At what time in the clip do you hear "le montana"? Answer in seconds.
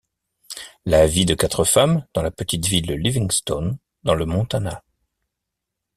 4.15-4.83